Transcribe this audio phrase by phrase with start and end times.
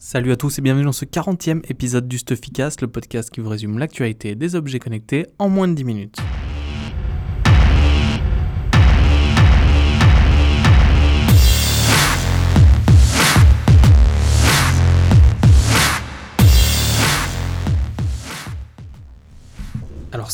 [0.00, 3.48] Salut à tous et bienvenue dans ce 40e épisode du Stuffycast, le podcast qui vous
[3.48, 6.18] résume l'actualité des objets connectés en moins de 10 minutes.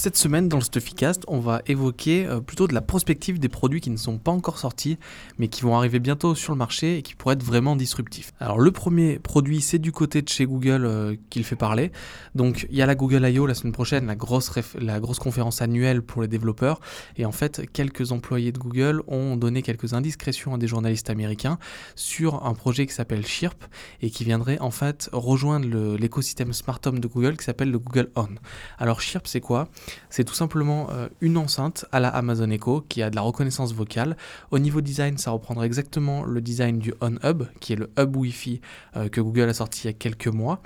[0.04, 3.80] Cette semaine dans le Stuffycast, on va évoquer euh, plutôt de la prospective des produits
[3.80, 4.98] qui ne sont pas encore sortis,
[5.38, 8.34] mais qui vont arriver bientôt sur le marché et qui pourraient être vraiment disruptifs.
[8.38, 11.90] Alors le premier produit, c'est du côté de chez Google euh, qu'il fait parler.
[12.34, 13.46] Donc il y a la Google I.O.
[13.46, 16.80] la semaine prochaine, la grosse, la grosse conférence annuelle pour les développeurs.
[17.16, 21.58] Et en fait, quelques employés de Google ont donné quelques indiscrétions à des journalistes américains
[21.94, 23.64] sur un projet qui s'appelle Chirp
[24.02, 28.10] et qui viendrait en fait rejoindre l'écosystème Smart Home de Google qui s'appelle le Google
[28.16, 28.28] On.
[28.76, 29.70] Alors Chirp, c'est quoi?
[30.10, 33.74] C'est tout simplement euh, une enceinte à la Amazon Echo qui a de la reconnaissance
[33.74, 34.16] vocale.
[34.50, 38.16] Au niveau design, ça reprendra exactement le design du On Hub, qui est le hub
[38.16, 38.60] Wi-Fi
[38.96, 40.60] euh, que Google a sorti il y a quelques mois,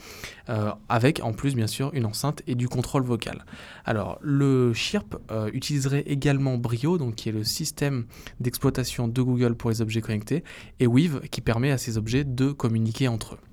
[0.49, 3.45] euh, avec en plus bien sûr une enceinte et du contrôle vocal.
[3.85, 5.17] Alors le Chirp
[5.53, 8.07] utiliserait également Brio, donc qui est le système
[8.41, 10.45] d'exploitation de Google pour les objets connectés,
[10.81, 13.48] et Weave qui permet à ces objets de communiquer entre eux.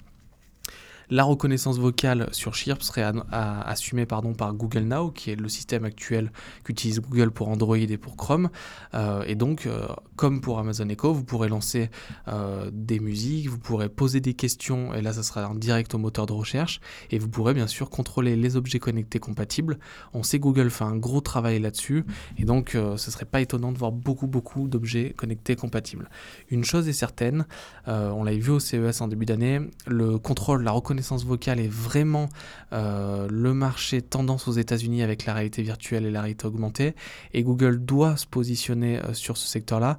[1.10, 5.86] La reconnaissance vocale sur Chirp serait assumée pardon, par Google Now, qui est le système
[5.86, 6.32] actuel
[6.64, 8.50] qu'utilise Google pour Android et pour Chrome.
[8.96, 11.90] Euh, et donc, euh, comme pour Amazon Echo, vous pourrez lancer
[12.28, 16.00] euh, des musiques, vous pourrez poser des questions, et là, ça sera en direct au
[16.00, 16.80] moteur de recherche,
[17.12, 19.78] et vous pourrez bien sûr contrôler les objets connectés compatibles.
[20.14, 22.06] On sait Google fait un gros travail là-dessus,
[22.38, 26.10] et donc, ce serait pas étonnant de voir beaucoup, beaucoup d'objets connectés compatibles.
[26.50, 27.46] Une chose est certaine,
[27.86, 31.68] on l'a vu au CES en début d'année, le contrôle, la reconnaissance reconnaissance vocale est
[31.68, 32.30] vraiment
[32.72, 36.96] euh, le marché tendance aux États-Unis avec la réalité virtuelle et la réalité augmentée.
[37.34, 39.98] Et Google doit se positionner euh, sur ce secteur-là.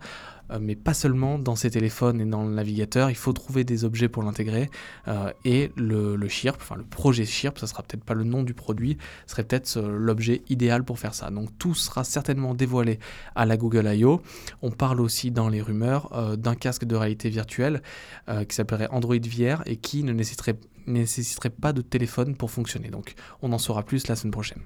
[0.50, 3.84] Euh, mais pas seulement dans ses téléphones et dans le navigateur, il faut trouver des
[3.84, 4.70] objets pour l'intégrer.
[5.44, 8.55] et le, le Chirp, enfin le projet Chirp, ça sera peut-être pas le nom du
[8.55, 11.30] produit, serait peut-être l'objet idéal pour faire ça.
[11.30, 12.98] Donc tout sera certainement dévoilé
[13.35, 14.23] à la Google I.O.
[14.62, 17.83] On parle aussi dans les rumeurs d'un casque de réalité virtuelle
[18.27, 22.90] qui s'appellerait Android VR et qui ne nécessiterait nécessiterait pas de téléphone pour fonctionner.
[22.90, 24.62] Donc on en saura plus la semaine prochaine.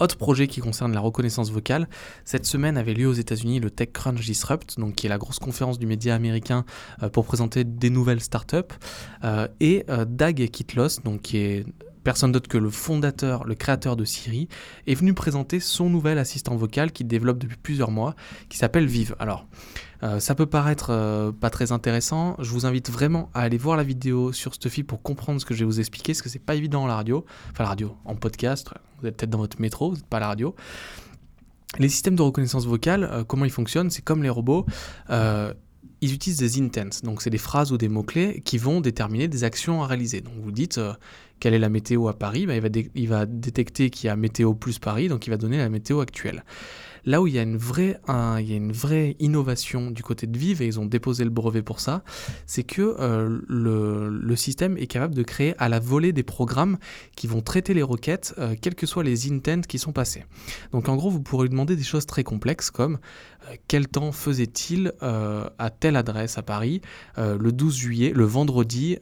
[0.00, 1.86] Autre projet qui concerne la reconnaissance vocale,
[2.24, 5.78] cette semaine avait lieu aux États-Unis le TechCrunch Disrupt, donc qui est la grosse conférence
[5.78, 6.64] du média américain
[7.02, 8.56] euh, pour présenter des nouvelles startups,
[9.24, 11.66] euh, et euh, Dag Kitlos, donc qui est
[12.10, 14.48] personne d'autre que le fondateur, le créateur de Siri,
[14.88, 18.16] est venu présenter son nouvel assistant vocal qu'il développe depuis plusieurs mois,
[18.48, 19.14] qui s'appelle Vive.
[19.20, 19.46] Alors,
[20.02, 22.34] euh, ça peut paraître euh, pas très intéressant.
[22.40, 25.54] Je vous invite vraiment à aller voir la vidéo sur Stuffy pour comprendre ce que
[25.54, 27.94] je vais vous expliquer, parce que c'est pas évident à la radio, enfin la radio,
[28.04, 28.70] en podcast.
[29.00, 30.56] Vous êtes peut-être dans votre métro, vous n'êtes pas à la radio.
[31.78, 34.66] Les systèmes de reconnaissance vocale, euh, comment ils fonctionnent C'est comme les robots
[36.00, 39.44] ils utilisent des intents, donc c'est des phrases ou des mots-clés qui vont déterminer des
[39.44, 40.20] actions à réaliser.
[40.20, 40.80] Donc vous dites
[41.40, 42.54] quelle est la météo à Paris, bah,
[42.94, 46.00] il, va détecter qu'il y a météo plus Paris, donc il va donner la météo
[46.00, 46.44] actuelle.
[47.06, 47.96] Là où il y a une vraie,
[49.18, 52.04] innovation du côté de Vive, et ils ont déposé le brevet pour ça,
[52.44, 56.78] c'est que euh, le, système est capable de créer à la volée des programmes
[57.16, 60.24] qui vont traiter les requêtes, euh, quels que soient les intents qui sont passés.
[60.72, 62.98] Donc en gros, vous pourrez lui demander des choses très complexes comme
[63.39, 66.80] euh, quel temps faisait-il à telle adresse à Paris
[67.16, 68.98] le 12 juillet, le vendredi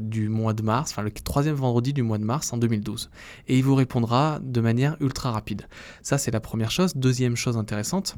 [0.00, 3.10] du mois de mars, enfin le troisième vendredi du mois de mars en 2012.
[3.48, 5.66] Et il vous répondra de manière ultra rapide.
[6.02, 6.94] Ça, c'est la première chose.
[6.96, 8.16] Deuxième chose intéressante,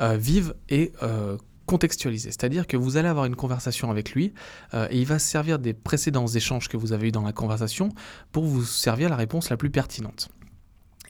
[0.00, 2.30] euh, vive et euh, contextualisé.
[2.30, 4.32] C'est-à-dire que vous allez avoir une conversation avec lui
[4.74, 7.32] euh, et il va se servir des précédents échanges que vous avez eu dans la
[7.32, 7.90] conversation
[8.32, 10.30] pour vous servir la réponse la plus pertinente.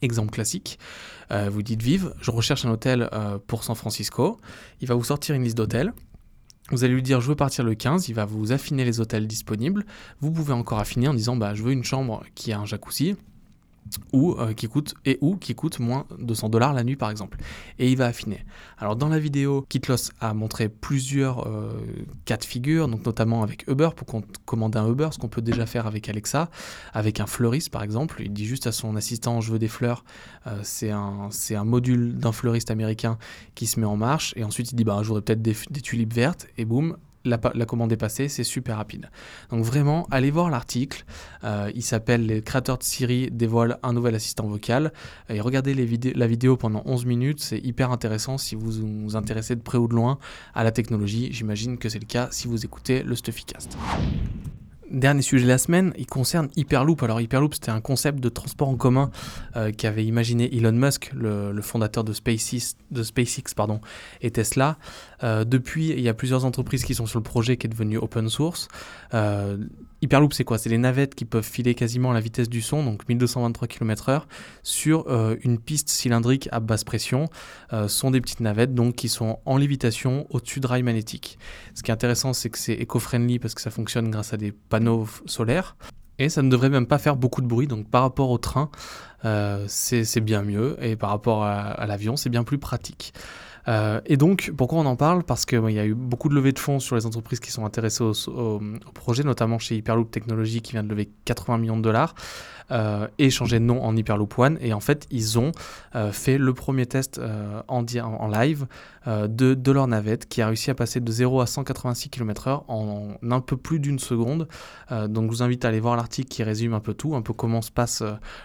[0.02, 0.78] Exemple classique,
[1.30, 3.08] vous dites Vive, je recherche un hôtel
[3.46, 4.38] pour San Francisco.
[4.80, 5.92] Il va vous sortir une liste d'hôtels.
[6.70, 9.26] Vous allez lui dire je veux partir le 15, il va vous affiner les hôtels
[9.26, 9.84] disponibles.
[10.20, 13.16] Vous pouvez encore affiner en disant bah, je veux une chambre qui a un jacuzzi
[14.12, 17.10] ou euh, qui coûte et ou qui coûte moins de 100 dollars la nuit par
[17.10, 17.38] exemple.
[17.78, 18.44] Et il va affiner.
[18.78, 21.72] Alors dans la vidéo Kitlos a montré plusieurs euh,
[22.24, 24.06] cas de figure donc notamment avec Uber pour
[24.44, 26.50] commander un Uber ce qu'on peut déjà faire avec Alexa
[26.92, 28.22] avec un fleuriste par exemple.
[28.24, 30.04] Il dit juste à son assistant je veux des fleurs
[30.46, 33.18] euh, c'est un c'est un module d'un fleuriste américain
[33.54, 34.32] qui se met en marche.
[34.36, 36.46] Et ensuite il dit bah je voudrais peut-être des tulipes vertes.
[36.58, 39.10] Et boum la, commande est passée, c'est super rapide.
[39.50, 41.04] Donc vraiment, allez voir l'article.
[41.44, 44.92] Euh, il s'appelle Les créateurs de Siri dévoilent un nouvel assistant vocal.
[45.28, 45.74] Et regardez
[46.14, 49.88] la vidéo pendant 11 minutes, c'est hyper intéressant si vous vous intéressez de près ou
[49.88, 50.18] de loin
[50.54, 51.28] à la technologie.
[51.32, 53.76] J'imagine que c'est le cas si vous écoutez le Stuffycast.
[54.90, 57.04] Dernier sujet de la semaine, il concerne Hyperloop.
[57.04, 59.12] Alors Hyperloop, c'était un concept de transport en commun
[59.54, 63.80] euh, qu'avait imaginé Elon Musk, le, fondateur de SpaceX, de SpaceX pardon,
[64.20, 64.78] et Tesla.
[65.22, 67.98] Euh, depuis, il y a plusieurs entreprises qui sont sur le projet qui est devenu
[67.98, 68.66] open source.
[69.14, 69.58] Euh,
[70.02, 70.56] Hyperloop, c'est quoi?
[70.56, 74.22] C'est les navettes qui peuvent filer quasiment à la vitesse du son, donc 1223 km/h,
[74.62, 77.28] sur euh, une piste cylindrique à basse pression.
[77.72, 81.38] Euh, sont des petites navettes donc qui sont en lévitation au-dessus de rails magnétiques.
[81.74, 84.52] Ce qui est intéressant, c'est que c'est éco-friendly parce que ça fonctionne grâce à des
[84.52, 85.76] panneaux solaires.
[86.18, 88.70] Et ça ne devrait même pas faire beaucoup de bruit, donc par rapport au train,
[89.24, 93.14] euh, c'est bien mieux, et par rapport à l'avion, c'est bien plus pratique.
[93.68, 95.24] Euh, et donc, pourquoi on en parle?
[95.24, 97.64] Parce qu'il y a eu beaucoup de levées de fonds sur les entreprises qui sont
[97.64, 98.60] intéressées au,
[98.94, 102.14] projet, notamment chez Hyperloop Technologies qui vient de lever 80 millions de dollars
[102.70, 104.58] euh, et changer de nom en Hyperloop One.
[104.60, 105.52] Et en fait, ils ont
[105.94, 107.20] euh, fait le premier test
[107.68, 108.66] en, en, live
[109.06, 113.40] de, leur navette qui a réussi à passer de 0 à 186 km/h en, un
[113.40, 114.48] peu plus d'une seconde.
[114.90, 117.32] donc, je vous invite à aller voir l'article qui résume un peu tout, un peu
[117.32, 118.02] comment se passe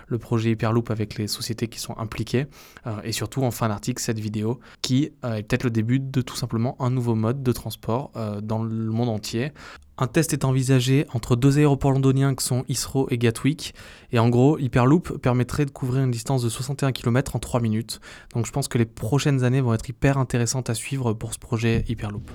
[0.07, 2.47] le projet Hyperloop avec les sociétés qui sont impliquées.
[3.03, 6.35] et surtout, en fin d'article, cette vidéo qui euh, est peut-être le début de tout
[6.35, 9.51] simplement un nouveau mode de transport euh, dans le monde entier.
[9.97, 13.73] Un test est envisagé entre deux aéroports londoniens qui sont Heathrow et Gatwick.
[14.11, 18.01] Et en gros, Hyperloop permettrait de couvrir une distance de 61 km en 3 minutes.
[18.33, 21.39] Donc je pense que les prochaines années vont être hyper intéressantes à suivre pour ce
[21.39, 22.29] projet Hyperloop.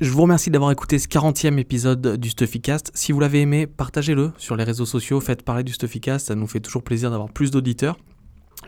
[0.00, 2.92] Je vous remercie d'avoir écouté ce 40e épisode du Stuffycast.
[2.94, 6.46] Si vous l'avez aimé, partagez-le sur les réseaux sociaux, faites parler du Stuffycast, ça nous
[6.46, 7.96] fait toujours plaisir d'avoir plus d'auditeurs.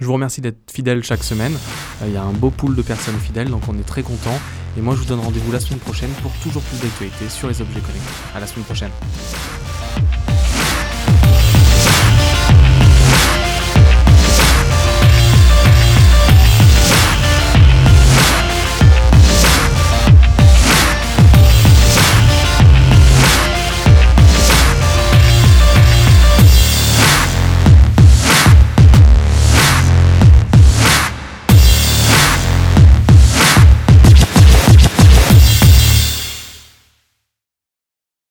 [0.00, 1.52] Je vous remercie d'être fidèle chaque semaine.
[2.02, 4.38] Euh, il y a un beau pool de personnes fidèles, donc on est très content.
[4.78, 7.60] Et moi, je vous donne rendez-vous la semaine prochaine pour toujours plus d'actualités sur les
[7.60, 8.14] objets connectés.
[8.34, 8.90] À la semaine prochaine.